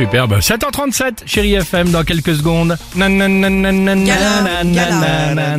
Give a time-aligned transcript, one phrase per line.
[0.00, 0.38] Superbe.
[0.38, 2.78] 7h37, chérie FM, dans quelques secondes.
[2.96, 5.58] Gala, gala.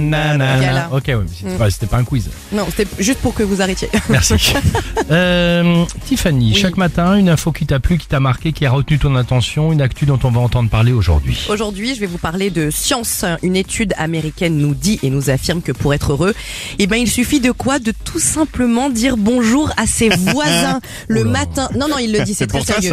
[0.60, 0.90] Gala.
[0.92, 2.28] Ok, ouais, mais c'était pas- c'était pas un quiz.
[2.52, 3.88] Non, c'était juste pour que vous arrêtiez.
[4.10, 4.34] Merci.
[5.12, 8.98] Euh, Tiffany, chaque matin, une info qui t'a plu, qui t'a marqué, qui a retenu
[8.98, 11.38] ton attention, une actu dont on va entendre parler aujourd'hui.
[11.50, 13.24] Aujourd'hui, je vais vous parler de science.
[13.44, 16.34] Une étude américaine nous dit et nous affirme que pour être heureux,
[16.80, 17.78] eh ben, il suffit de quoi?
[17.78, 21.70] De tout simplement dire bonjour à ses voisins le matin.
[21.78, 22.92] Non, non, il le dit, c'est très sérieux.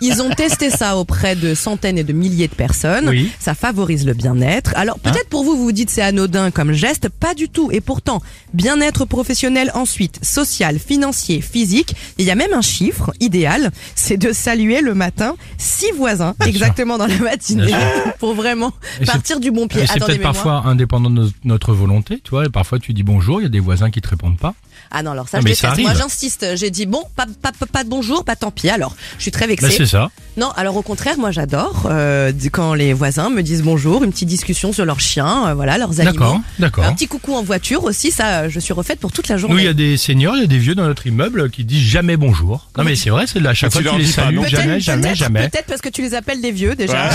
[0.00, 3.08] Ils ont testé ça auprès de centaines et de milliers de personnes.
[3.08, 3.30] Oui.
[3.40, 4.72] Ça favorise le bien-être.
[4.76, 7.70] Alors peut-être pour vous, vous vous dites c'est anodin comme geste, pas du tout.
[7.72, 8.20] Et pourtant,
[8.52, 11.94] bien-être professionnel ensuite, social, financier, physique.
[12.18, 16.98] Il y a même un chiffre idéal, c'est de saluer le matin six voisins exactement
[16.98, 17.72] dans la matinée
[18.18, 18.72] pour vraiment
[19.06, 19.82] partir du bon pied.
[19.82, 23.02] Et C'est peut-être parfois indépendant de no- notre volonté, tu vois, et parfois tu dis
[23.02, 24.54] bonjour, il y a des voisins qui te répondent pas.
[24.90, 25.82] Ah non, alors ça Ah, je ça déteste.
[25.82, 28.68] Moi j'insiste, j'ai dit bon, pas, pas, pas, pas de bonjour, pas tant pis.
[28.70, 29.66] Alors, je suis très vexée.
[29.66, 30.10] Bah, c'est ça.
[30.36, 34.28] Non, alors au contraire, moi j'adore euh, quand les voisins me disent bonjour, une petite
[34.28, 36.12] discussion sur leurs chiens, euh, voilà, leurs animaux.
[36.12, 36.84] D'accord, d'accord.
[36.84, 39.54] Un petit coucou en voiture aussi, ça, je suis refaite pour toute la journée.
[39.54, 41.64] Nous, il y a des seniors, il y a des vieux dans notre immeuble qui
[41.64, 42.68] disent jamais bonjour.
[42.76, 45.14] Non, mais c'est vrai, c'est là, à chaque fois tu tu les salues, jamais, jamais,
[45.14, 45.48] jamais.
[45.48, 47.08] Peut-être parce que tu les appelles des vieux déjà.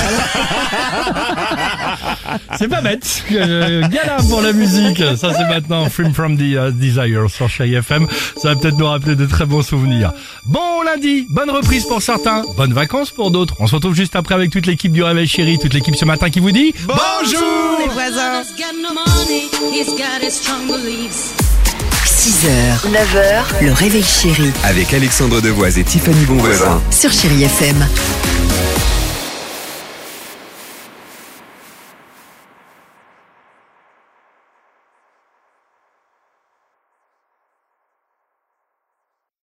[2.57, 3.23] C'est pas bête.
[3.31, 5.01] Euh, gala pour la musique.
[5.17, 8.07] Ça, c'est maintenant Free from the uh, Desire sur Chez FM.
[8.41, 10.11] Ça va peut-être nous rappeler de très bons souvenirs.
[10.45, 13.55] Bon lundi, bonne reprise pour certains, bonnes vacances pour d'autres.
[13.59, 16.29] On se retrouve juste après avec toute l'équipe du Réveil Chéri, toute l'équipe ce matin
[16.29, 17.79] qui vous dit bonjour.
[17.79, 18.41] les voisins.
[18.41, 19.49] He's got no money.
[19.73, 21.33] He's got his strong beliefs.
[22.05, 26.81] 6h, 9h, le réveil chéri Avec Alexandre Devoise et Tiffany Bonvoisin.
[26.91, 27.77] sur Chérie FM.